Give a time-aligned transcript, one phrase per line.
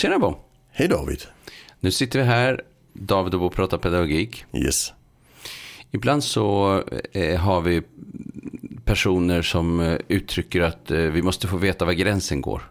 [0.00, 0.34] Tjena Bo.
[0.70, 1.22] Hej David.
[1.80, 2.62] Nu sitter vi här,
[2.92, 4.44] David och Bo pratar pedagogik.
[4.52, 4.92] Yes.
[5.90, 7.82] Ibland så eh, har vi
[8.84, 12.62] personer som eh, uttrycker att eh, vi måste få veta var gränsen går.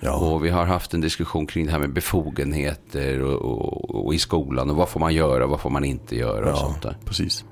[0.00, 0.14] Ja.
[0.14, 4.18] Och vi har haft en diskussion kring det här med befogenheter och, och, och i
[4.18, 6.82] skolan och vad får man göra och vad får man inte göra och ja, sånt
[6.82, 6.96] där.
[7.04, 7.44] precis.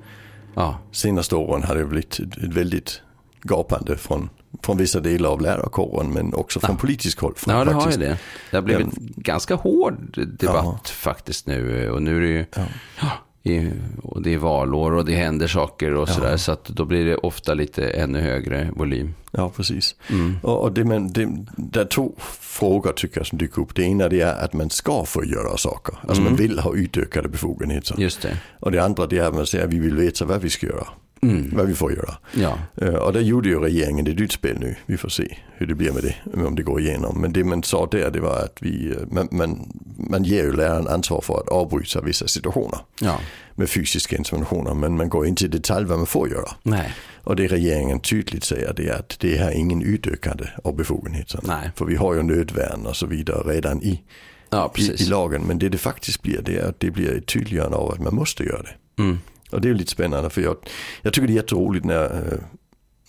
[0.54, 3.02] Ja, Senaste åren har det blivit ett väldigt
[3.46, 4.28] gapande från,
[4.62, 7.34] från vissa delar av lärarkåren men också från politiskt håll.
[7.46, 8.18] ja det har ju det.
[8.50, 9.96] Det har blivit ganska hård
[10.38, 10.78] debatt Ja.
[10.84, 11.90] faktiskt nu.
[11.90, 12.62] Och nu är det ju, Ja.
[13.00, 13.10] ja,
[13.42, 13.70] i,
[14.02, 16.36] och det är valår och det händer saker och sådär.
[16.36, 19.14] Så att då blir det ofta lite ännu högre volym.
[19.30, 19.94] Ja, precis.
[20.10, 20.36] Mm.
[20.42, 23.74] Och, och det, men, det, det är två frågor tycker jag som dyker upp.
[23.74, 25.94] Det ena det är att man ska få göra saker.
[26.08, 27.92] Alltså man vill ha utökade befogenheter.
[27.92, 28.02] Mm.
[28.02, 28.36] Just det.
[28.60, 30.66] Och det andra det är att man säger att vi vill veta vad vi ska
[30.66, 30.86] göra.
[31.22, 31.50] Mm.
[31.56, 32.14] Vad vi får göra.
[32.34, 34.76] Ja, Eh, Och där gjorde ju regeringen ett utspel nu.
[34.86, 36.14] Vi får se hur det blir med det,
[36.46, 37.20] om det går igenom.
[37.20, 39.72] Men det man sa där det var att vi, eh, man, man,
[40.10, 43.20] man ger ju läraren ansvar för att avbryta vissa situationer ja,
[43.54, 44.74] med fysiska interventioner.
[44.74, 46.50] Men man går inte i detalj vad man får göra.
[46.62, 50.76] nej, Och det regeringen tydligt säger det är att det här är ingen utökande av
[50.76, 51.40] befogenheter.
[51.42, 51.70] Nej.
[51.76, 54.02] För vi har ju nödvärn och så vidare redan i,
[54.50, 55.42] ja i, i lagen.
[55.42, 58.14] Men det det faktiskt blir det är att det blir ett tydliggörande av att man
[58.14, 59.02] måste göra det.
[59.02, 59.18] Mm.
[59.50, 60.56] Och det är lite spännande för jag,
[61.02, 62.38] jag tycker det är jätteroligt när, eh,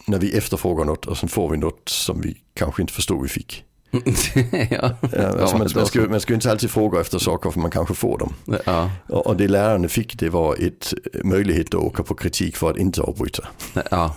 [0.05, 3.29] när vi efterfrågar något och sen får vi något som vi kanske inte förstod vi
[3.29, 3.63] fick.
[4.71, 4.95] ja,
[5.41, 8.17] alltså man, man, ska, man ska inte alltid fråga efter saker för man kanske får
[8.17, 8.33] dem.
[8.65, 10.93] ja, Och, och det lärarna fick det var ett
[11.23, 13.47] möjlighet att åka på kritik för att inte avbryta.
[13.91, 14.15] ja,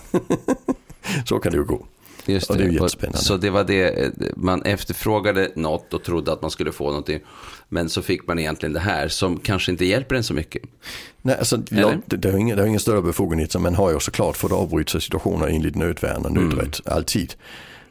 [1.25, 1.85] Så kan det ju gå.
[2.25, 2.63] Just Och det.
[2.63, 3.17] det är ju jättespännande.
[3.19, 7.19] Så det var det, man efterfrågade något och trodde att man skulle få någonting.
[7.69, 10.61] Men så fick man egentligen det här som kanske inte hjälper en så mycket.
[11.21, 11.99] Nej, alltså, ja, Eller?
[12.05, 14.51] det, det, är ingen, det är ingen större befogenhet som man har ju såklart fått
[14.51, 17.33] avbryta situationer enligt nödvärn och nödrätt alltid.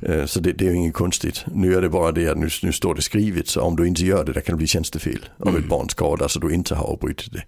[0.02, 1.44] Eh, Så det, det är ju inget konstigt.
[1.54, 4.04] Nu är det bara det att nu, nu står det skrivet så om du inte
[4.04, 5.28] gör det, där kan det bli tjänstefel.
[5.38, 7.42] Om ett barn skadas och du inte har avbrutit det.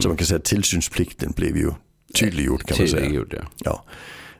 [0.00, 1.70] Så man kan säga att tillsynsplikten blev ju
[2.20, 3.00] tydliggjord kan man säga.
[3.02, 3.46] Tydliggjorde jag.
[3.64, 3.84] Ja.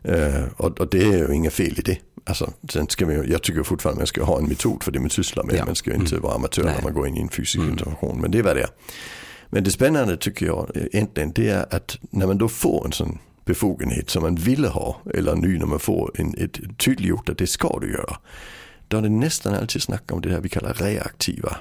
[0.05, 1.99] Eh, och, och det är ju inget fel i det.
[2.25, 5.11] Alltså, sen ska vi, jag tycker fortfarande man ska ha en metod för det man
[5.11, 5.55] sysslar med.
[5.57, 5.65] Ja.
[5.65, 6.75] Man ska inte vara amatör Nej.
[6.77, 8.21] när man går in i en fysisk intervention.
[8.21, 8.71] Men det är vad det är.
[9.51, 12.93] Men det spännande tycker jag eh, egentligen det är att när man då får en
[12.93, 17.39] sån befogenhet som man ville ha eller ny när man får en, ett tydliggjort att
[17.39, 18.17] det ska du göra.
[18.89, 21.57] Då är det nästan alltid snack om det här vi kallar reaktiva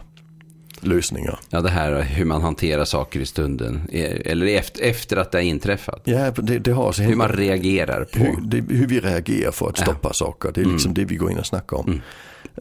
[0.82, 1.40] lösningar.
[1.50, 3.82] Ja, det här hur man hanterar saker i stunden.
[3.92, 6.02] eh, Eller efter, efter att det har inträffat.
[6.04, 8.20] Ja, det, det har alltså Hur man reagerar på.
[8.20, 10.52] hur, det, hur vi reagerar för att stoppa saker.
[10.54, 12.02] Det är liksom det vi går in och snackar om.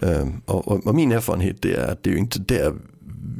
[0.02, 2.72] Ehm, och, och, och min erfarenhet är att det är ju inte där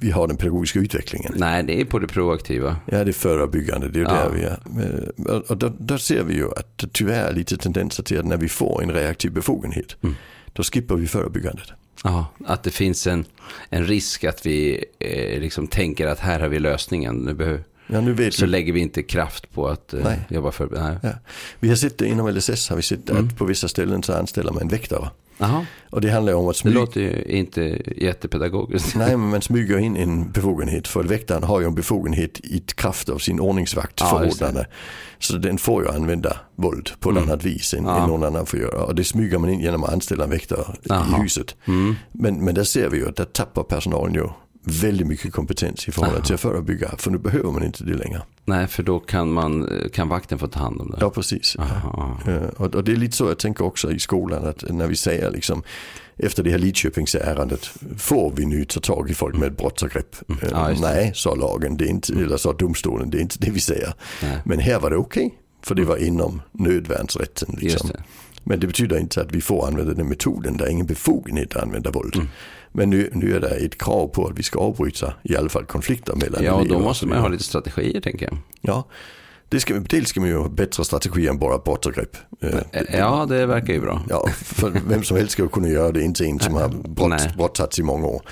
[0.01, 1.33] vi har den pedagogiska utvecklingen.
[1.37, 2.77] Nej, det är på det proaktiva.
[2.87, 4.11] Ja, det är förebyggande, det är Ja.
[4.13, 4.59] där vi är.
[4.65, 8.25] Men- Och då, då ser vi ju att det tyvärr är lite tendenser till att
[8.27, 9.97] när vi får en reaktiv befogenhet,
[10.53, 11.67] då skippar vi förebyggandet.
[12.05, 13.25] Ja, att det finns en,
[13.69, 17.17] en risk att vi eh, liksom tänker att här har vi lösningen.
[17.17, 18.51] Nu behöver, Ja, nu så vi.
[18.51, 20.21] lägger vi inte kraft på att eh, Nej.
[20.29, 20.69] jobba för...
[20.73, 20.97] Nej.
[21.03, 21.11] Ja.
[21.61, 24.53] Vi har sett det inom LSS, har vi sett att på vissa ställen så anställer
[24.53, 25.09] man väktare.
[25.41, 27.61] Jaha, Och det handlar om att det smyga, låter ju inte
[27.97, 28.97] jättepedagogiskt.
[28.97, 30.89] Nej, men man smyger in en befogenhet.
[30.89, 34.67] För väktaren har ju en befogenhet i kraft av sin ordningsvaktförordnande.
[35.19, 37.91] så den får ju använda våld på ett annat vis än, Mm.
[37.93, 38.03] Ja.
[38.03, 38.85] än någon annan får göra.
[38.85, 41.05] Och det smyger man in genom att anställa en väktare Jaha.
[41.07, 41.21] Mm.
[41.21, 41.57] i huset.
[42.13, 44.25] Men, men där ser vi ju att där tappar personalen ju
[44.65, 46.91] väldigt mycket kompetens i förhållande till att förebygga.
[46.99, 48.23] För nu behöver man inte det längre.
[48.45, 50.97] Nej, för då kan, man, kan vakten få ta hand om det.
[51.01, 51.57] Ja, precis.
[51.59, 52.19] Aha.
[52.27, 54.97] Eh, Och, och det är lite så jag tänker också i skolan att när vi
[54.97, 55.63] säger liksom
[56.17, 60.15] efter det här Lidköpingsärendet får vi nu ta tag i folk med ett brottsangrepp?
[60.29, 60.51] Eh, Mm.
[60.53, 60.89] Ja, just det.
[60.89, 63.95] nej, sa lagen, det är inte, eller sa domstolen, det är inte det vi säger.
[64.23, 64.39] Nej.
[64.45, 67.57] Men här var det okej, för det var inom nödvärnsrätten.
[67.61, 67.89] Liksom.
[67.89, 68.03] Det.
[68.45, 71.63] Men det betyder inte att vi får använda den metoden, det är ingen befogenhet att
[71.63, 72.15] använda våld.
[72.17, 72.29] Mm.
[72.73, 75.65] Men nu, nu är det ett krav på att vi ska avbryta i alla fall
[75.65, 78.39] konflikter mellan Ja, elever då måste man ha lite strategier, tänker jag.
[78.61, 78.89] Ja,
[79.49, 82.17] det ska, dels ska man ju ha bättre strategier än bara brottsangrepp.
[82.41, 84.03] Eh, Ja, det verkar ju bra.
[84.09, 87.21] Ja, för vem som helst ska kunna göra det, inte en som har brott.
[87.23, 87.37] Mm.
[87.37, 88.23] brottats i många år.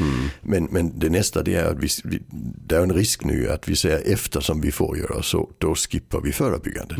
[0.40, 2.22] Men, men det nästa det är att vi, vi,
[2.66, 6.20] det är en risk nu att vi säger eftersom vi får göra så, då skippar
[6.20, 6.98] vi förebyggandet.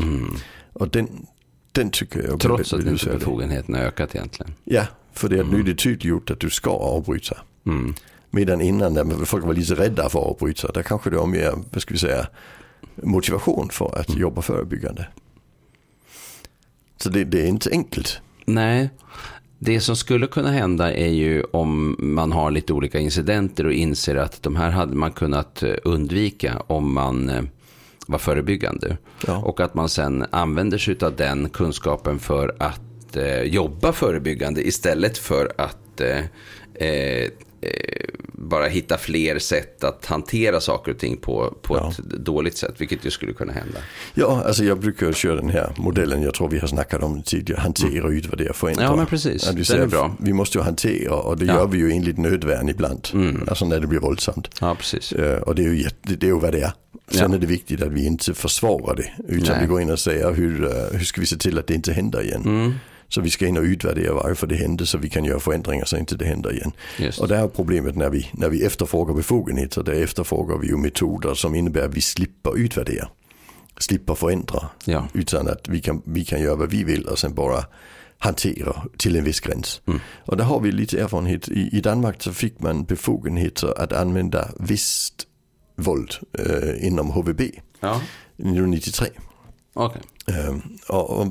[0.72, 1.08] Och den,
[1.72, 2.38] den tycker jag Mm.
[2.38, 4.54] Trots att inte befogenheten har ökat egentligen.
[4.64, 5.48] Ja, för det Mm.
[5.50, 7.36] nu är det tydliggjort att du ska avbryta.
[8.30, 11.52] Medan innan där folk var lite rädda för att avbryta, där kanske det var mer,
[11.70, 12.26] vad ska vi säga,
[13.02, 14.20] motivation för att Mm.
[14.20, 15.06] jobba förebyggande.
[16.96, 18.20] Så det, det är inte enkelt.
[18.44, 18.90] Nej,
[19.58, 24.16] det som skulle kunna hända är ju om man har lite olika incidenter och inser
[24.16, 27.48] att de här hade man kunnat eh, undvika om man
[28.08, 28.96] eh, var förebyggande.
[29.26, 29.36] Ja.
[29.36, 35.18] Och att man sen använder sig av den kunskapen för att eh, jobba förebyggande istället
[35.18, 36.18] för att eh,
[36.74, 37.24] eh,
[37.60, 41.88] eh, bara hitta fler sätt att hantera saker och ting på, på Ja.
[41.90, 43.78] ett dåligt sätt, vilket ju skulle kunna hända.
[44.14, 47.60] Ja, alltså jag brukar köra den här modellen, jag tror vi har snackat om tidigare,
[47.60, 48.82] hantera, utvärdera, förändra.
[48.84, 49.48] Ja, men precis.
[49.48, 50.16] Att vi, säger, är bra.
[50.20, 51.50] vi måste ju hantera och det Ja.
[51.52, 51.62] Mm.
[51.62, 53.08] gör vi ju enligt nödvärn ibland.
[53.48, 54.48] Alltså när det blir våldsamt.
[54.60, 55.12] Ja, precis.
[55.12, 56.72] Eh, Och det är ju, det är ju vad det är.
[57.10, 57.36] Sen Ja.
[57.36, 59.10] är det viktigt att vi inte försvarar det.
[59.28, 59.60] Utan Nej.
[59.60, 61.92] vi går in och säger hur, eh, hur ska vi se till att det inte
[61.92, 62.42] händer igen.
[62.44, 62.72] Mm.
[63.08, 65.96] Så vi ska in och utvärdera varför det hände så vi kan göra förändringar så
[65.96, 66.72] inte det händer igen.
[66.98, 67.18] Just.
[67.18, 69.82] Och det här är problemet när vi, när vi efterfrågar befogenheter.
[69.82, 73.08] Där efterfrågar vi ju metoder som innebär att vi slipper utvärdera.
[73.78, 74.68] Slipper förändra.
[74.84, 75.08] Ja.
[75.14, 77.64] Utan att vi kan, vi kan göra vad vi vill och sen bara
[78.18, 79.80] hantera till en viss gräns.
[79.86, 80.00] Mm.
[80.24, 81.48] Och där har vi lite erfarenhet.
[81.48, 85.27] I, I Danmark så fick man befogenheter att använda visst
[85.78, 87.40] våld eh, inom HVB
[87.80, 88.00] Ja,
[88.36, 89.06] 1993.
[89.74, 90.02] okej.
[90.26, 91.26] Ehm, och, och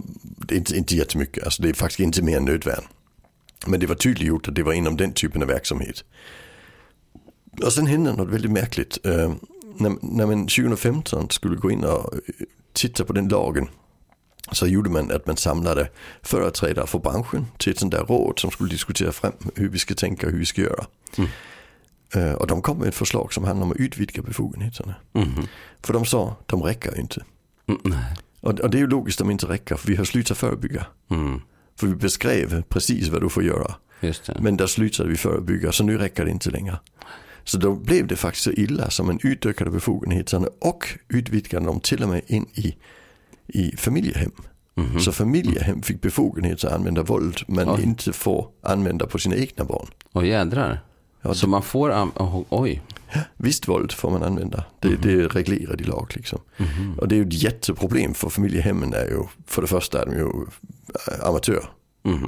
[0.48, 2.84] det är inte, inte jättemycket, alltså det är faktiskt inte mer än nödvärn.
[3.68, 6.04] Men det var tydliggjort att det var inom den typen av verksamhet.
[7.64, 9.06] Och sen hände något väldigt märkligt.
[9.06, 9.40] Ehm,
[9.78, 12.20] när, när man 2015 skulle gå in och eh,
[12.74, 13.68] titta på den lagen
[14.52, 15.90] så gjorde man att man samlade
[16.22, 19.96] företrädare för branschen till ett sånt där råd som skulle diskutera fram hur vi ska
[19.96, 20.86] tänka och hur vi ska göra.
[21.18, 21.26] Eh,
[22.38, 24.95] och de kom med ett förslag som handlar om att utvidga befogenheterna.
[25.13, 25.48] Mhm.
[25.83, 27.24] För de sa, de räcker inte.
[27.68, 27.98] Mm.
[28.42, 30.86] Och, det är ju logiskt de inte räcker, för vi har slutat förebygga.
[31.12, 31.42] Mm.
[31.80, 33.75] För vi beskrev precis vad du får göra.
[34.39, 36.80] Men där slutade vi förebygga, så nu räcker det inte längre.
[37.44, 42.04] Så då blev det faktiskt så illa som en utökade befogenheterna och utvidgade dem till
[42.04, 42.75] och med in i,
[43.48, 44.31] i familjehem.
[44.75, 45.00] Mhm.
[45.00, 47.83] Så familjehem fick befogenhet att använda våld men Oj.
[47.83, 49.88] inte får använda på sina egna barn.
[50.12, 50.80] Och jädrar.
[51.28, 52.82] Ja, Så man får, an- oh, oj.
[53.38, 54.64] Visst våld får man använda.
[54.80, 54.98] Det, Mhm.
[55.02, 56.40] det är reglerat i lag liksom.
[56.98, 60.12] Och det är ju ett jätteproblem för familjehemmen är ju, för det första är de
[60.16, 61.64] ju äh, amatör.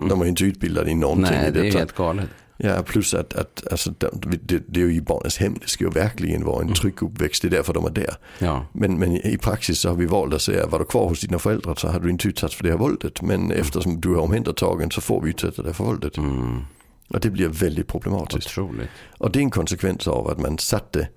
[0.10, 1.36] De är ju inte utbildade i någonting.
[1.38, 1.78] Nej, i det är detta.
[1.78, 2.30] helt galet.
[2.62, 3.94] Ja, plus att, att alltså,
[4.42, 6.68] det, det, är ju i barnens hem, det ska ju verkligen vara Mm.
[6.68, 8.16] en trygg uppväxt, det är därför de är där.
[8.40, 8.66] Ja.
[8.74, 11.40] Men, men i praxis så har vi valt att säga, var du kvar hos dina
[11.40, 13.22] föräldrar så hade du inte utsatts för det här våldet.
[13.22, 13.60] Men Mm.
[13.62, 16.18] eftersom du är omhändertagen så får vi utsätta dig för våldet.
[16.18, 16.60] Mm.
[17.10, 18.48] Och det blir väldigt problematiskt.
[18.48, 18.90] Otroligt.
[19.18, 21.08] Och det är en konsekvens av att man satte,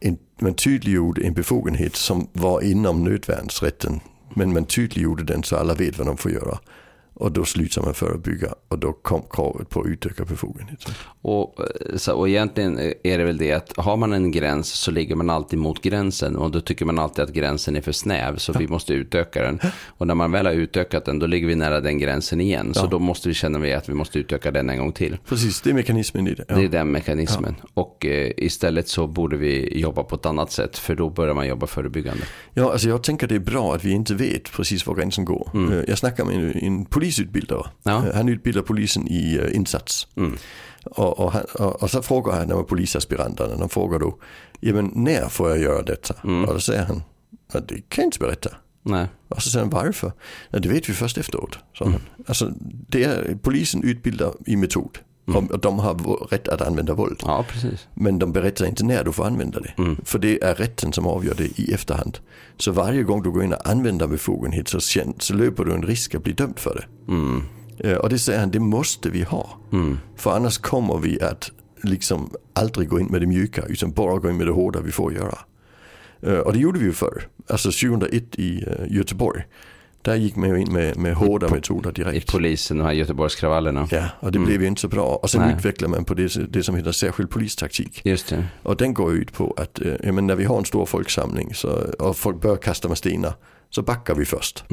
[0.00, 4.00] en, man tydliggjorde en befogenhet som var inom nödvärnsrätten.
[4.34, 6.58] Men man tydliggjorde den så alla vet vad de får göra.
[7.18, 10.86] Och då slutar man förebygga och då kom kravet på utökad befogenhet.
[11.22, 14.90] Och, eh, så, och egentligen är det väl det att har man en gräns så
[14.90, 18.36] ligger man alltid mot gränsen och då tycker man alltid att gränsen är för snäv
[18.36, 19.60] så vi måste utöka den.
[19.86, 22.74] Och när man väl har utökat den då ligger vi nära den gränsen igen.
[22.74, 22.88] Så Ja.
[22.90, 25.18] då måste vi känna att vi måste utöka den en gång till.
[25.28, 26.44] Precis, det är mekanismen i det.
[26.48, 26.54] Ja.
[26.56, 27.54] Det är den mekanismen.
[27.74, 31.46] Och eh, istället så borde vi jobba på ett annat sätt för då börjar man
[31.48, 32.22] jobba förebyggande.
[32.54, 35.50] Ja, alltså jag tänker det är bra att vi inte vet precis var gränsen går.
[35.54, 37.66] Eh, Jag snackar med en, en polisutbildare.
[37.82, 38.06] Ja.
[38.06, 40.08] Eh, Han utbildar polisen i uh, insats.
[40.84, 44.18] Och, och, han, och, och så frågar han de polisaspiranterna, de frågar då,
[44.60, 46.14] ja men när får jag göra detta?
[46.22, 47.02] Och då säger han,
[47.52, 48.50] ja, det kan jag inte berätta.
[48.82, 49.06] Nej.
[49.28, 50.12] Och så säger han varför?
[50.50, 51.58] Ja, det vet vi först efteråt.
[51.78, 52.00] sa han.
[52.26, 52.52] Alltså,
[52.88, 54.98] det är, polisen utbildar i metod.
[55.26, 55.94] Och, och de har
[56.30, 57.20] rätt att använda våld.
[57.22, 57.86] Ja, precis.
[57.94, 59.72] Men de berättar inte när du får använda det.
[60.04, 62.18] För det är rätten som avgör det i efterhand.
[62.56, 64.80] Så varje gång du går in och använder befogenhet så,
[65.18, 66.86] så löper du en risk att bli dömd för det.
[67.90, 69.48] Eh, Och det säger han, det måste vi ha.
[70.16, 71.50] För annars kommer vi att
[71.82, 74.92] liksom aldrig gå in med det mjuka utan bara gå in med det hårda vi
[74.92, 75.38] får göra.
[76.22, 77.28] Eh, Och det gjorde vi ju förr.
[77.48, 79.42] Alltså 2001 i eh, Göteborg.
[80.06, 82.32] Där gick man ju in med, med hårda metoder I direkt.
[82.32, 83.88] polisen, de här Göteborgskravallerna.
[83.90, 85.16] Ja, och det blev ju inte så bra.
[85.22, 85.54] Och sen Nej.
[85.56, 88.00] utvecklar man på det, det som heter särskild polistaktik.
[88.04, 88.44] Just det.
[88.62, 91.54] Och den går ut på att eh, ja, men när vi har en stor folksamling
[91.54, 93.34] så, och folk börjar kasta med stenar
[93.70, 94.64] så backar vi först.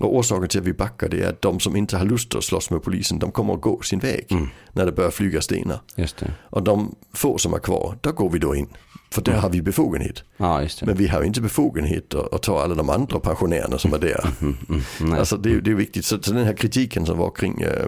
[0.00, 2.44] Och orsaken till att vi backar det är att de som inte har lust att
[2.44, 4.26] slåss med polisen de kommer att gå sin väg
[4.72, 5.80] när det börjar flyga stenar.
[5.96, 6.32] Just det.
[6.42, 8.68] Och de få som är kvar, där går vi då in.
[9.12, 10.24] För där har vi befogenhet.
[10.36, 10.66] Ja.
[10.86, 14.30] Men vi har inte befogenhet att, ta alla de andra pensionärerna som är där.
[15.00, 15.18] Nej.
[15.18, 16.04] Alltså det, är- det är viktigt.
[16.04, 17.86] Så, så den här kritiken som var kring eh,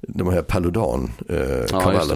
[0.00, 1.36] de här Paludan eh,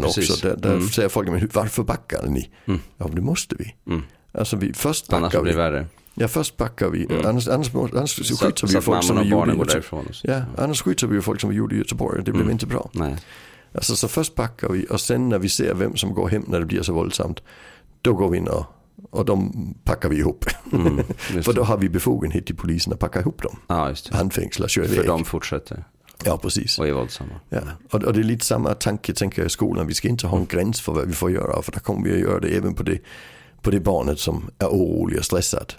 [0.05, 0.47] också.
[0.49, 2.51] Där, där säger folk, men varför backar ni?
[2.99, 3.75] Ja, det måste vi.
[4.33, 5.59] Alltså vi, först Annars backar blir vi.
[5.59, 5.87] det värre.
[6.15, 7.07] Ja, först backar vi.
[7.25, 10.07] Annars, annars, annars så skjuter vi så folk som vi gjorde i Göteborg.
[10.25, 12.23] Ja, annars skjuter vi folk som vi gjorde i Göteborg.
[12.25, 12.91] Det blev inte bra.
[12.93, 13.17] Nej.
[13.75, 16.61] Alltså så först backar vi och sen när vi ser vem som går hem när
[16.61, 17.43] det blir så våldsamt.
[18.02, 18.64] Då går vi in och,
[19.11, 19.52] och de
[19.85, 20.44] packar vi ihop.
[20.73, 21.04] Mm,
[21.42, 23.56] För då har vi befogenhet till polisen att packa ihop dem.
[23.66, 24.16] Ja, just det.
[24.16, 25.06] Handfängsla, För iväg.
[25.06, 25.85] de fortsätter
[26.25, 26.78] Ja, precis.
[26.78, 27.30] och är våldsamma.
[27.49, 27.61] Ja.
[27.90, 29.87] Och, och det är lite samma tanke tänker jag i skolan.
[29.87, 31.62] Vi ska inte ha en gräns för vad vi får göra.
[31.62, 32.99] För då kommer vi att göra det även på det,
[33.62, 35.73] på det barnet som är orolig och stressad.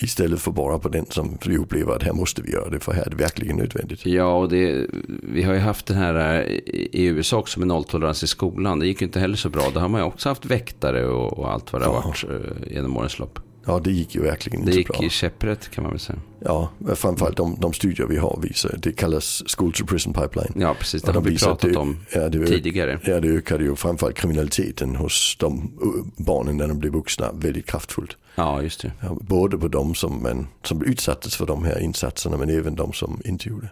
[0.00, 2.92] Istället för bara på den som vi upplever att här måste vi göra det för
[2.92, 4.06] här är det verkligen nödvändigt.
[4.06, 4.86] Ja, och det,
[5.22, 6.46] vi har ju haft den här eh,
[6.92, 8.78] i USA också med nolltolerans i skolan.
[8.78, 9.62] Det gick ju inte heller så bra.
[9.74, 12.72] Då har man ju också haft väktare och, och allt vad det har varit eh,
[12.74, 13.38] genom årens lopp.
[13.68, 14.82] Ja, det gick ju verkligen inte bra.
[14.82, 14.96] bra.
[14.98, 16.18] Det gick käpprätt kan man väl säga.
[16.40, 20.52] Ja, framförallt de, de studier vi har visar, det kallas school to prison pipeline.
[20.56, 21.02] Ja, precis.
[21.02, 23.00] Det har de vi pratat det, om ja, det, tidigare.
[23.04, 25.72] Ja, det ökade ju framförallt kriminaliteten hos de
[26.16, 28.16] barnen när de blev vuxna väldigt kraftfullt.
[28.34, 28.92] Ja, just det.
[29.00, 32.92] Ja, både på de som, men, som utsattes för de här insatserna men även de
[32.92, 33.66] som inte gjorde.
[33.66, 33.70] Det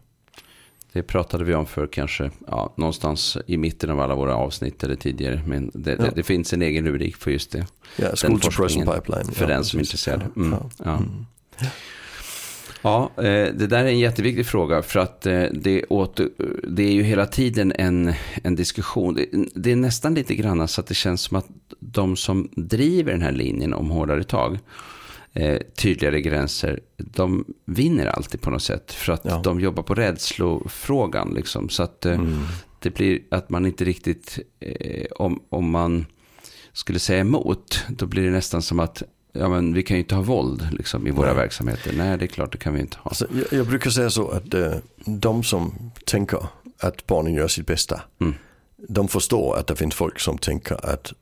[1.02, 5.42] pratade vi om för kanske ja, någonstans i mitten av alla våra avsnitt eller tidigare.
[5.46, 5.96] Men det, ja.
[5.96, 7.66] det, det finns en egen rubrik för just det.
[7.96, 9.32] Ja, den forskningen pipeline.
[9.32, 10.22] För den som är intresserad.
[10.36, 10.96] Mm, ja.
[10.96, 11.26] Mm.
[12.82, 13.22] Ja, eh,
[13.54, 16.28] det där är en jätteviktig fråga för att eh, det, åter,
[16.68, 19.18] det är ju hela tiden en, en diskussion.
[19.54, 21.46] Det är nästan lite grann så att det känns som att
[21.80, 24.58] de som driver den här linjen om hårdare tag
[25.36, 28.92] eh, tydligare gränser, de vinner alltid på något sätt.
[28.92, 29.40] För att ja.
[29.44, 31.34] de jobbar på rädslofrågan.
[31.34, 32.38] Liksom, så att eh, mm.
[32.78, 36.06] det blir att man inte riktigt, eh, om, om man
[36.72, 39.02] skulle säga emot, då blir det nästan som att
[39.32, 41.36] ja, men vi kan ju inte ha våld liksom, i våra Nej.
[41.36, 41.92] verksamheter.
[41.96, 43.08] Nej, det är klart, det kan vi inte ha.
[43.08, 44.74] Alltså, jag, jag, brukar säga så att eh,
[45.04, 46.46] de som tänker
[46.78, 48.34] att barnen gör sitt bästa, mm.
[48.76, 51.12] de förstår att det finns folk som tänker att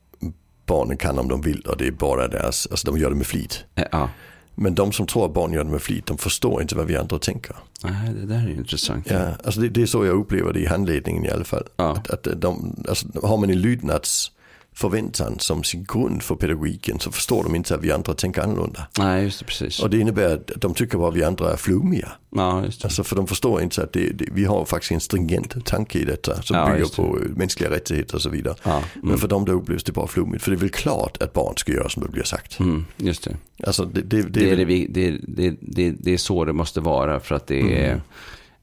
[0.65, 3.27] barnen kan om de vill och det är bara deras, alltså de gör det med
[3.27, 3.65] flit.
[3.91, 4.09] Ja.
[4.55, 6.97] Men de som tror att barn gör det med flit, de förstår inte vad vi
[6.97, 7.55] andra tänker.
[7.83, 9.07] Nej, det där är intressant.
[9.09, 11.63] Ja, alltså det, det, är så jag upplever det i handledningen i alla fall.
[11.75, 11.91] Ja.
[11.91, 14.31] Att, att de, alltså, har man en lydnads
[14.75, 18.87] förväntan som sin grund för pedagogiken så förstår de inte att vi andra tänker annorlunda.
[18.97, 19.79] Nej, just det, precis.
[19.79, 22.11] Och det innebär att de tycker bara att vi andra är flummiga.
[22.35, 22.85] Ja, just det.
[22.85, 26.05] Alltså för de förstår inte att det, det, vi har faktiskt en stringent tanke i
[26.05, 28.55] detta som ja, bygger på mänskliga rättigheter och så vidare.
[28.63, 28.87] Ja, mm.
[29.01, 30.43] Men för dem då upplevs det bara flummigt.
[30.43, 32.59] För det är väl klart att barn ska göra som det blir sagt.
[32.59, 33.37] Mm, just det.
[33.63, 37.19] Alltså det, det, det, är, det, det, det, det, det är så det måste vara
[37.19, 38.01] för att det är mm.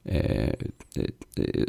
[0.05, 0.53] Eh,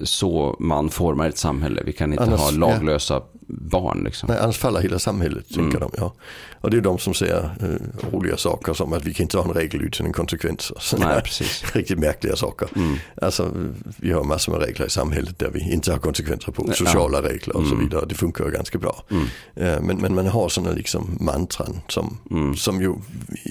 [0.02, 1.82] så man formar ett samhälle.
[1.84, 3.28] Vi kan inte annars, ha laglösa ja.
[3.46, 4.04] barn.
[4.04, 4.26] Liksom.
[4.28, 5.80] Nej, annars faller hela samhället, tänker mm.
[5.80, 5.90] de.
[5.96, 6.14] Ja.
[6.60, 9.44] Och det är de som säger eh, roliga saker som att vi kan inte ha
[9.44, 10.72] en regel utan en konsekvens.
[10.98, 11.64] Nej, precis.
[11.74, 12.68] Riktigt märkliga saker.
[12.76, 12.96] Mm.
[13.22, 13.50] Alltså,
[13.96, 16.72] vi har massor med regler i samhället där vi inte har konsekvenser på.
[16.72, 17.28] Sociala ja.
[17.28, 17.70] regler och mm.
[17.70, 18.04] så vidare.
[18.08, 19.04] Det funkar ganska bra.
[19.10, 19.24] Mm.
[19.54, 22.56] Eh, men, men man har sådana liksom mantran som, mm.
[22.56, 22.94] som ju,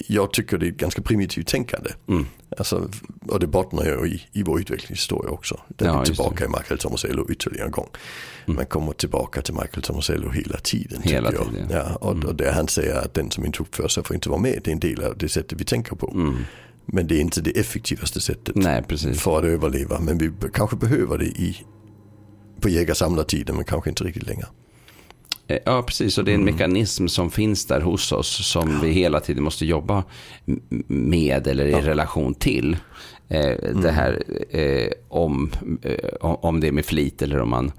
[0.08, 1.90] jag tycker det är ett ganska primitivt tänkande.
[2.08, 2.26] Mm.
[2.58, 2.88] Alltså,
[3.28, 5.60] och det bottnar ju i, i vår utvecklingshistoria också.
[5.68, 7.88] Den ja, är tillbaka i Michael Tomasello ytterligare en gång.
[8.46, 8.56] Mm.
[8.56, 11.02] Man kommer tillbaka till Michael Tomasello hela tiden.
[11.02, 11.68] Hela tiden.
[11.70, 12.28] Ja, och, mm.
[12.28, 14.60] och det han säger att den som inte uppför sig får inte vara med.
[14.64, 16.10] Det är en del av det sättet vi tänker på.
[16.14, 16.36] Mm.
[16.86, 18.82] Men det är inte det effektivaste sättet Nej,
[19.14, 20.00] för att överleva.
[20.00, 21.56] Men vi kanske behöver det i,
[22.60, 24.46] på jägarsamlartiden men kanske inte riktigt längre.
[25.46, 26.18] Eh, ja, precis.
[26.18, 26.54] Och det är en mm.
[26.54, 30.04] mekanism som finns där hos oss som vi hela tiden måste jobba
[30.88, 31.80] med eller i ja.
[31.80, 32.76] relation till.
[33.28, 33.80] Eh, mm.
[33.80, 35.50] Det här eh, om,
[35.82, 37.72] eh, om det är med flit eller om man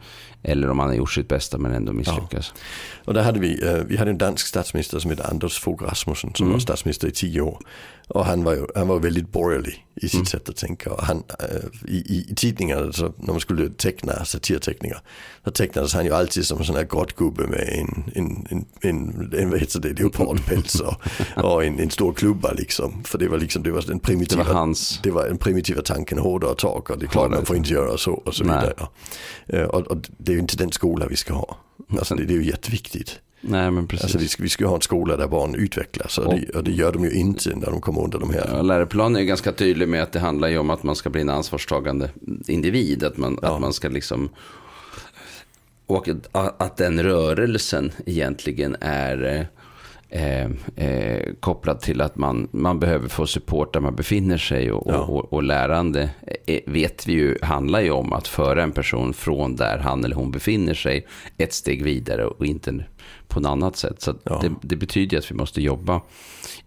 [0.47, 2.53] eller om man har gjort sitt bästa men ändå misslyckas.
[2.55, 2.61] Ja.
[3.05, 6.43] Och där hade vi, vi hade en dansk statsminister som hette Anders Fogh Rasmussen som
[6.43, 6.53] mm.
[6.53, 7.59] var statsminister i tio år.
[8.07, 10.25] Och han var ju han var väldigt borgerlig i sitt mm.
[10.25, 10.93] sätt att tänka.
[10.93, 11.23] Och han,
[11.87, 15.01] i, i tidningarna, så när man skulle teckna satirteckningar,
[15.45, 19.33] så tecknades han ju alltid som en sån här grottgubbe med en, en, en, en,
[19.39, 20.95] en vad heter det, leopardpäls och,
[21.43, 23.03] och en, en, stor klubba liksom.
[23.03, 24.99] För det var liksom, det var den primitiva, det var hans...
[25.03, 27.97] det var den primitiva tanken, hårdare tak och det är klart man får inte göra
[27.97, 28.73] så och så vidare.
[29.45, 29.65] Ja.
[29.65, 31.57] Och, och, det är ju inte den skola vi ska ha.
[31.89, 33.19] Alltså det, det är ju jätteviktigt.
[33.41, 34.03] Nej, men precis.
[34.03, 36.63] Alltså vi ska, vi ska ha en skola där barn utvecklas och, och, det, och
[36.63, 38.49] det gör de ju inte när de kommer under de här.
[38.51, 41.29] Ja, läroplanen är ganska tydlig med att det handlar om att man ska bli en
[41.29, 42.09] ansvarstagande
[42.47, 43.03] individ.
[43.03, 43.55] Att man, ja.
[43.55, 44.29] att man ska liksom
[45.87, 49.47] och att den rörelsen egentligen är
[50.09, 50.45] eh,
[50.75, 54.71] eh, kopplad till att man, man behöver få support där man befinner sig.
[54.71, 54.97] Och, ja.
[54.97, 56.09] och, och, lärande
[56.47, 60.15] eh, vet vi ju handlar ju om att föra en person från där han eller
[60.15, 61.07] hon befinner sig
[61.37, 62.85] ett steg vidare och inte
[63.27, 64.01] på något annat sätt.
[64.01, 64.39] Så ja.
[64.41, 66.01] det, det, betyder att vi måste jobba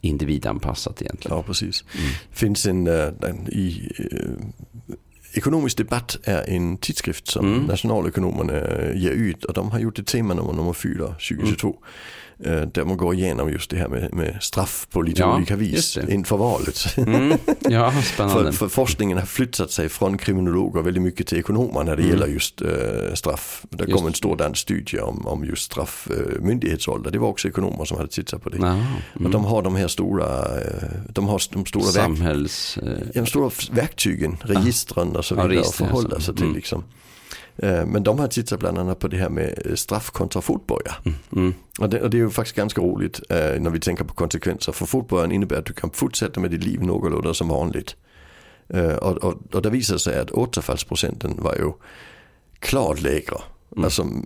[0.00, 1.36] individanpassat egentligen.
[1.36, 1.84] Ja, precis.
[1.94, 2.10] Mm.
[2.32, 4.98] finns en, eh, en i, uh,
[5.32, 7.66] Ekonomisk debatt är en tidskrift som mm.
[7.66, 8.52] nationalekonomerna
[8.94, 11.68] ger ut och de har gjort ett tema nummer, nummer 4 2022.
[11.68, 11.78] Mm.
[12.44, 15.56] Eh, där man går igenom just det här med, med straff på lite ja, olika
[15.56, 16.96] vis inför valet.
[16.96, 17.38] Mm.
[17.60, 18.52] Ja, spännande.
[18.52, 22.14] för, för, forskningen har flyttat sig från kriminologer väldigt mycket till ekonomer när det mm.
[22.14, 22.68] gäller just uh,
[23.14, 23.64] straff.
[23.70, 27.10] Det kom en stor dansk studie om, om just straff, uh, myndighetsålder.
[27.10, 28.56] Det var också ekonomer som hade tittat på det.
[28.56, 28.84] Mm.
[29.24, 30.62] Och de har de här stora, uh,
[31.08, 35.74] de har de stora, Samhälls, verk, de stora verktygen, registren och så vidare ja, att
[35.74, 36.44] förhålla sig till.
[36.44, 36.56] Mm.
[36.56, 36.84] Liksom.
[37.62, 40.94] Eh, Men de har tittat bland annat på det här med eh, straff kontra fotboja.
[41.36, 41.54] Mm.
[41.80, 44.72] Och det, och det är ju faktiskt ganska roligt eh, när vi tänker på konsekvenser.
[44.72, 47.96] För fotbollen innebär att du kan fortsätta med ditt liv någorlunda som vanligt.
[49.00, 51.72] Och, och, och det visar sig att återfallsprocenten var ju
[52.58, 53.36] klart lägre.
[53.76, 54.24] Alltså m-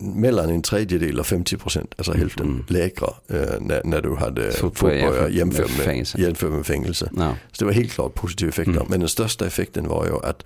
[0.00, 5.28] mellan en tredjedel och 50 procent, alltså hälften lägre eh, när, när du hade Fotboja
[5.28, 6.20] jämfört med med, fängelse.
[6.20, 7.10] jämfört med fängelse.
[7.16, 7.34] Ja.
[7.52, 8.72] Så det var helt klart positiva effekter.
[8.72, 8.86] Mm.
[8.88, 10.44] Men den största effekten var ju att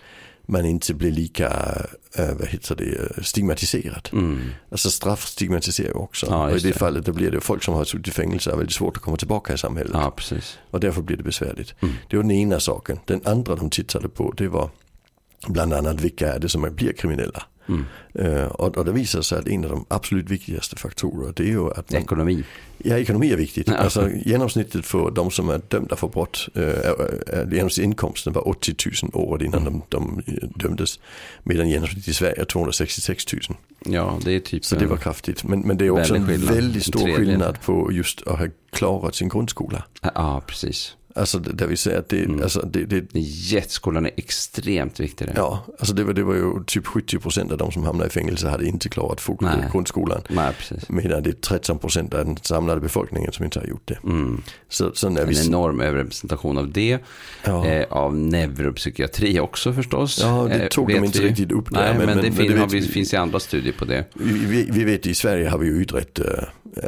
[0.49, 1.49] man inte blir lika,
[2.15, 4.09] äh, vad heter det, stigmatiserad.
[4.13, 4.41] Mm.
[4.71, 6.27] Alltså straff stigmatiserar ju också.
[6.27, 6.79] Ja, och i det, det.
[6.79, 9.17] fallet då blir det folk som har suttit i fängelse är väldigt svårt att komma
[9.17, 9.93] tillbaka i samhället.
[9.95, 10.13] ja.
[10.71, 11.75] Och därför blir det besvärligt.
[11.81, 11.95] Mm.
[12.11, 12.99] Det var den ena saken.
[13.05, 14.71] Den andra de tittade på det var
[15.47, 17.43] bland annat vilka är det som blir kriminella.
[17.69, 17.85] Mm.
[18.15, 21.47] Eh, och, och det visar sig att en av de absolut viktigaste faktorerna det är
[21.47, 22.45] ju att man, Ekonomi.
[22.79, 23.69] Ja, ekonomi är viktigt.
[23.69, 23.75] Ja.
[23.77, 29.43] Alltså, genomsnittet för de som är dömda för brott, äh, genomsnittsinkomsten var 80 000 året
[29.43, 29.83] innan Mm.
[29.89, 31.01] de, de eh, dömdes.
[31.43, 33.43] Medan genomsnittet i Sverige är 266 000.
[33.87, 34.65] Ja, det är typ...
[34.65, 35.45] Så det var kraftigt.
[35.45, 39.29] Men, men det är också en väldigt stor skillnad på just att ha klarat sin
[39.29, 39.85] grundskola.
[40.15, 40.97] Ja, precis.
[41.19, 42.43] Alltså det- där vi säger att det, Mm.
[42.43, 45.35] alltså, det, det Jetskolan är extremt viktig där.
[45.37, 48.49] Ja, alltså det var, det var ju typ 70% av de som hamnade i fängelse
[48.49, 49.51] hade inte klarat Nej.
[49.73, 50.21] grundskolan.
[50.29, 50.89] Nej, precis.
[50.89, 53.99] Medan det är 13% av den samlade befolkningen som inte har gjort det.
[54.05, 54.43] Mm.
[54.69, 55.47] Så, så när En vi...
[55.47, 56.99] enorm överrepresentation av det.
[57.45, 57.67] Ja.
[57.67, 60.19] Eh, av neuropsykiatri också förstås.
[60.23, 61.29] Ja, det Eh, tog de vet inte vi.
[61.29, 63.15] riktigt upp där, Nej, men, men- men- det men fin, det har vet vi, finns
[63.15, 64.05] ju andra studier på det.
[64.15, 66.25] Vi, vi, vi vet i Sverige har vi ju utrett eh,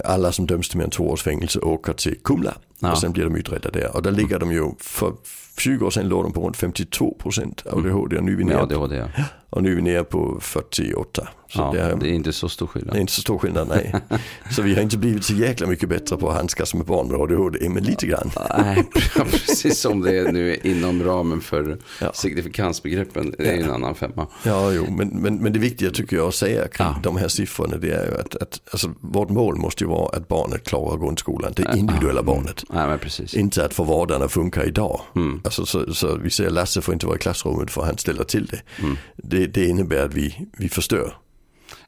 [0.04, 2.54] alla som döms till mer än två års fängelse åker till Kumla.
[2.80, 2.92] Ja.
[2.92, 3.96] Och sen blir de utredda där.
[3.96, 5.12] Och där ligger de ju, för
[5.58, 8.96] 20 år sedan låg de på runt 52% ADHD och nu är vi nere, ADHD,
[8.96, 9.06] ja.
[9.50, 11.28] och nu är vi nere på 48.
[11.48, 12.96] Så ja det, är, det är inte så stor det är skillnad.
[12.96, 13.94] inte så stor skillnad, nej.
[14.50, 17.20] så vi har inte blivit så jäkla mycket bättre på att handskas med barn med
[17.20, 18.30] ADHD, men lite grann.
[18.58, 18.84] Nej,
[19.14, 22.12] precis som det är nu inom ramen för Ja.
[22.12, 23.34] signifikansbegreppen.
[23.38, 24.26] Det är en annan femma.
[24.42, 27.76] Ja, jo, men, men, men det viktiga tycker jag att säga kring de här siffrorna
[27.76, 31.52] det är ju att, att alltså, vårt mål måste ju vara att barnet klarar grundskolan,
[31.56, 32.64] det individuella barnet.
[32.72, 32.98] Nej.
[33.32, 35.00] Inte att få vardagen att funka idag.
[35.16, 35.40] Mm.
[35.44, 38.46] Alltså, så, så vi säger Lasse får inte vara i klassrummet för han ställer till
[38.46, 38.62] det.
[38.82, 38.96] Mm.
[39.16, 41.14] Det, det innebär att vi, vi förstör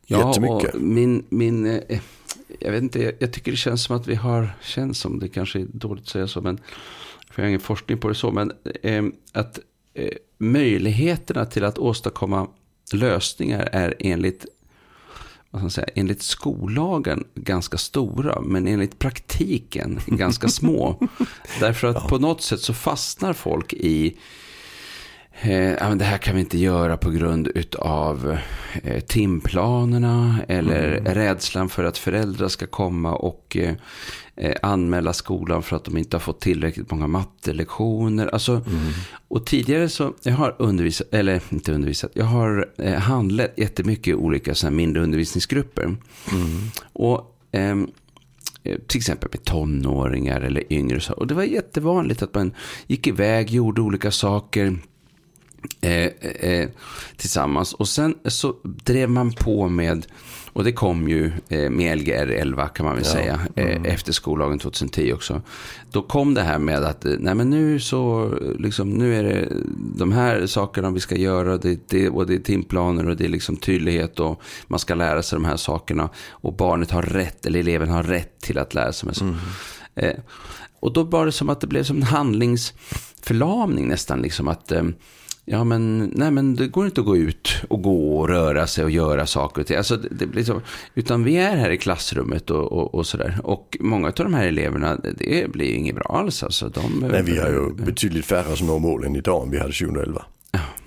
[0.07, 0.75] Ja, jättemycket.
[0.75, 2.01] och min, min eh,
[2.59, 5.61] jag vet inte, jag tycker det känns som att vi har, känns som, det kanske
[5.61, 6.61] är dåligt att säga så, men
[7.31, 9.59] för jag har ingen forskning på det så, men eh, att
[9.95, 12.49] eh, möjligheterna till att åstadkomma
[12.93, 14.47] lösningar är enligt
[15.53, 21.09] vad säga, enligt skollagen ganska stora, men enligt praktiken ganska små.
[21.61, 24.17] Därför att på något sätt så fastnar folk i
[25.41, 28.39] Eh, det här kan vi inte göra på grund av
[28.83, 33.75] eh, timplanerna eller rädslan för att föräldrar ska komma och eh,
[34.37, 38.27] eh, anmäla skolan för att de inte har fått tillräckligt många mattelektioner.
[38.27, 38.61] Alltså,
[39.29, 44.55] Och tidigare så, jag har undervisat, eller inte undervisat, jag har eh, handlett jättemycket olika
[44.55, 45.97] så här mindre undervisningsgrupper.
[46.93, 47.91] Och ehm,
[48.63, 51.13] eh, till exempel med tonåringar eller yngre.
[51.13, 52.55] Och det var jättevanligt att man
[52.87, 54.79] gick iväg, gjorde olika saker
[55.81, 56.07] eh,
[56.51, 56.69] eh,
[57.17, 57.73] tillsammans.
[57.73, 60.07] Och sen så drev man på med,
[60.53, 64.59] och det kom ju eh, med Lgr 11 kan man väl säga, eh, efter skollagen
[64.59, 65.43] 2010 också.
[65.91, 69.23] Då kom det här med att, eh, nej men nu så, eh, liksom, nu är
[69.23, 69.49] det
[69.97, 73.29] de här sakerna vi ska göra, det, det, och det är timplaner och det är
[73.29, 76.09] liksom tydlighet och man ska lära sig de här sakerna.
[76.31, 79.09] Och barnet har rätt, eller eleven har rätt till att lära sig.
[79.95, 80.17] Eh,
[80.81, 84.23] och då var det som att det blev som en handlingsförlamning nästan.
[84.23, 84.83] Liksom att, eh,
[85.45, 88.85] ja men, nej men det går inte att gå ut och gå och röra sig
[88.85, 89.77] och göra saker och ting.
[89.77, 90.61] Alltså, det, det blir så,
[90.95, 93.39] utan vi är här i klassrummet och, och, och sådär.
[93.45, 96.43] Och många av de här eleverna, det blir ju inget bra alls.
[96.43, 99.73] Alltså, de, Nej, vi har ju betydligt färre som når målen idag än vi hade
[99.73, 100.23] 2011.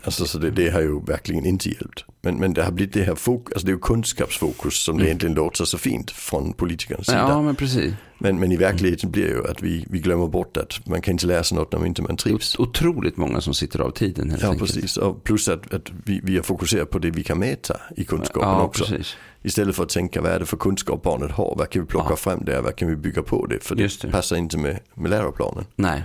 [0.04, 2.06] Alltså, så det, det har ju verkligen inte hjälpt.
[2.22, 5.06] Men, men det har blivit det här fokus, alltså det är ju kunskapsfokus som det
[5.06, 7.18] egentligen låter så fint från politikernas sida.
[7.30, 7.94] Ja, men precis.
[8.18, 11.44] Men, men i verkligheten blir ju att vi, vi glömmer bort att man kan inte
[11.44, 12.60] sig något om inte man trivs.
[12.60, 14.74] Otroligt många som sitter av tiden helt Ja, enkelt.
[14.74, 14.98] precis.
[14.98, 18.50] Och plus att, att vi, vi har fokuserat på det vi kan mäta i kunskapen
[18.50, 18.84] Ja, också.
[18.86, 19.16] precis.
[19.44, 22.08] Istället för att tänka vad är det för kunskap barnet har, vad kan vi plocka
[22.10, 22.16] Ja.
[22.16, 24.08] fram där, vad kan vi bygga på det, för det, det.
[24.12, 25.66] passar inte med, med läroplanen.
[25.76, 26.04] Nej.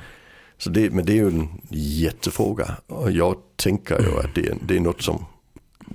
[0.60, 4.56] Så det, men det är ju en jättefråga och jag tänker ju att det är,
[4.66, 5.24] det är något som,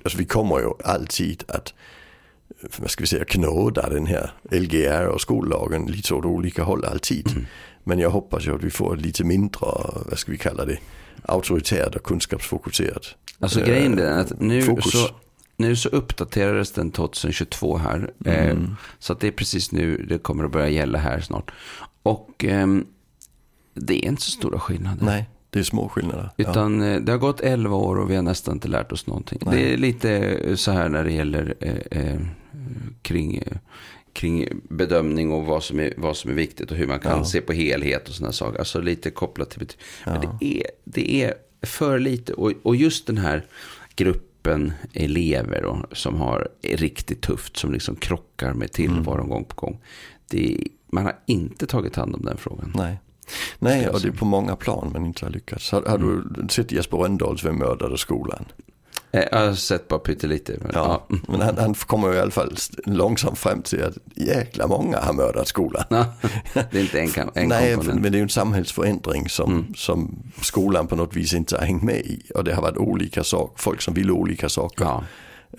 [0.03, 1.73] alltså vi kommer ju alltid att,
[2.77, 7.45] vad ska vi säga, knåda den här LGR och skollagen lite åt olika håll alltid.
[7.83, 9.67] Men jag hoppas ju att vi får lite mindre,
[10.09, 10.77] vad ska vi kalla det,
[11.21, 13.15] auktoritärt och kunskapsfokuserat.
[13.39, 14.91] Alltså eh, grejen är att nu fokus.
[14.91, 15.07] så,
[15.57, 18.13] nu så uppdaterades den 2022 här.
[18.25, 18.57] Eh,
[18.99, 21.51] så att det är precis nu det kommer att börja gälla här snart.
[22.03, 22.85] Och ehm,
[23.75, 25.05] det är inte så stora skillnader.
[25.05, 25.29] Nej.
[25.49, 26.29] det är små skillnader.
[26.37, 26.99] Utan ja.
[26.99, 29.39] det har gått 11 år och vi har nästan inte lärt oss någonting.
[29.45, 29.57] Nej.
[29.57, 32.19] Det är lite så här när det gäller eh, eh,
[33.01, 33.43] kring,
[34.13, 37.25] kring bedömning och vad som, är, vad som är viktigt och hur man kan ja.
[37.25, 38.59] se på helhet och sådana saker.
[38.59, 39.79] Alltså lite kopplat till betyg.
[40.05, 42.33] Men det är, det är för lite.
[42.33, 43.45] Och, och just den här
[43.95, 49.29] gruppen elever då, som har riktigt tufft, som liksom krockar med tillvaron mm.
[49.29, 49.81] gång på gång.
[50.27, 52.73] Det, man har inte tagit hand om den frågan.
[52.75, 52.97] Nej.
[53.59, 55.71] Nej, och det är på många plan man inte har lyckats.
[55.71, 56.33] Har, har mm.
[56.37, 58.45] du sett Jesper Rönndahls Vem mördade skolan?
[59.15, 60.57] Eh, jag har sett bara pyttelite.
[60.61, 61.17] Men, ja, ja.
[61.27, 65.47] men han, han, kommer i alla fall långsamt fram till att jäkla många har mördat
[65.47, 65.83] skolan.
[65.89, 66.05] Ja,
[66.71, 68.01] det är inte en, en Nej, komponent.
[68.01, 69.73] men det är ju en samhällsförändring som, mm.
[69.75, 72.21] som skolan på något vis inte har hängt med i.
[72.35, 75.03] Och det har varit olika saker, folk som ville olika saker.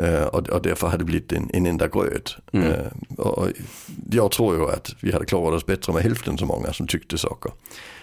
[0.02, 2.36] Uh, och, och, därför har det blivit en, en enda gröt.
[2.52, 2.68] Mm.
[2.68, 3.48] Uh, och
[4.10, 7.18] jag tror ju att vi hade klarat oss bättre med hälften så många som tyckte
[7.18, 7.52] saker.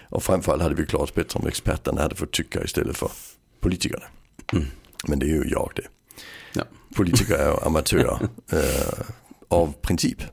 [0.10, 3.12] Och framförallt hade vi klarat oss bättre om experterna hade fått tycka istället för
[3.60, 4.04] politikerna.
[4.54, 4.66] Mm.
[5.08, 5.88] Men det är ju jag det.
[6.54, 6.64] Ja.
[6.96, 8.20] Politiker är amatörer
[8.54, 8.60] uh,
[9.48, 10.24] av princip.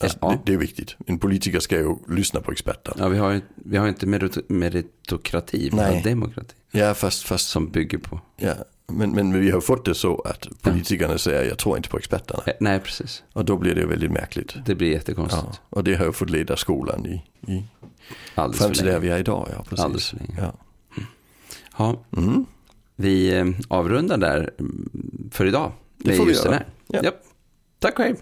[0.00, 0.30] Alltså, ja.
[0.30, 0.96] det, det, är viktigt.
[1.06, 2.94] En politiker ska ju lyssna på experter.
[2.98, 4.06] Ja, vi har ju, vi har inte
[4.48, 6.54] meritokrati, vi har demokrati.
[6.70, 7.48] Ja, fast, fast...
[7.48, 8.20] Som bygger på.
[8.36, 8.54] Ja,
[8.98, 12.42] men, men vi har fått det så att politikerna säger jag tror inte på experterna.
[12.46, 13.22] Eh, nej, precis.
[13.32, 14.54] Och då blir det väldigt märkligt.
[14.66, 15.44] Det blir jättekonstigt.
[15.52, 17.64] Ja, och det har ju fått leda skolan i, i
[18.34, 19.48] fram till där vi är idag.
[19.52, 19.84] Ja, precis.
[19.84, 20.34] Alldeles för länge.
[20.38, 20.52] Ja.
[21.78, 22.04] ja.
[22.16, 22.46] Mm.
[22.96, 25.72] Vi eh, avrundar där mm, för idag.
[25.98, 26.62] Det får vi göra.
[26.86, 27.12] Ja.
[27.78, 28.16] Tack och hej.